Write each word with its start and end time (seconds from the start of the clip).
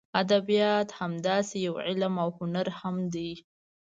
ادبیات 0.21 0.89
همداسې 0.99 1.55
یو 1.67 1.75
علم 1.87 2.13
او 2.23 2.29
هنر 2.39 2.67
هم 2.79 2.95
دی. 3.13 3.31